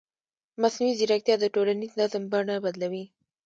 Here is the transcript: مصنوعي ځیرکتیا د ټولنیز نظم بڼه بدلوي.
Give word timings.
مصنوعي 0.61 0.93
ځیرکتیا 0.99 1.35
د 1.39 1.45
ټولنیز 1.55 1.91
نظم 2.01 2.23
بڼه 2.31 2.55
بدلوي. 2.65 3.05